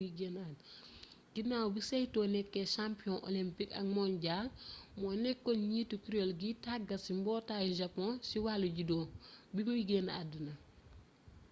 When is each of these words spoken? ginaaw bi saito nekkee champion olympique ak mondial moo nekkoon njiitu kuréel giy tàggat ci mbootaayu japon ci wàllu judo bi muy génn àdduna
ginaaw 1.35 1.67
bi 1.73 1.81
saito 1.89 2.21
nekkee 2.33 2.67
champion 2.75 3.17
olympique 3.29 3.77
ak 3.79 3.85
mondial 3.97 4.47
moo 4.99 5.15
nekkoon 5.23 5.59
njiitu 5.69 5.95
kuréel 6.03 6.31
giy 6.39 6.53
tàggat 6.65 7.01
ci 7.05 7.11
mbootaayu 7.19 7.71
japon 7.81 8.11
ci 8.27 8.37
wàllu 8.45 8.67
judo 8.77 8.99
bi 9.53 9.61
muy 9.67 9.81
génn 9.89 10.07
àdduna 10.19 10.53